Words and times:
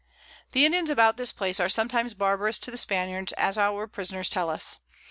The 0.53 0.65
Indians 0.65 0.89
about 0.89 1.17
this 1.17 1.31
Place 1.31 1.59
are 1.59 1.69
sometimes 1.69 2.15
barbarous 2.15 2.57
to 2.57 2.71
the 2.71 2.75
Spaniards, 2.77 3.33
as 3.33 3.59
our 3.59 3.85
Prisoners 3.85 4.29
tell 4.29 4.49
us. 4.49 4.79